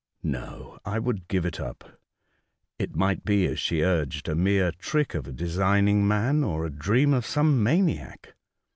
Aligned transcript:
No, 0.23 0.79
I 0.83 0.97
would 0.97 1.27
give 1.27 1.45
it 1.45 1.59
up. 1.59 1.99
It 2.79 2.95
might 2.95 3.23
be, 3.23 3.45
as 3.45 3.59
she 3.59 3.83
urged, 3.83 4.27
a 4.27 4.33
mere 4.33 4.71
trick 4.71 5.13
of 5.13 5.27
a 5.27 5.31
designing 5.31 6.07
man, 6.07 6.43
or 6.43 6.65
a 6.65 6.71
dream 6.73 7.13
of 7.13 7.23
some 7.23 7.61
maniac. 7.61 8.33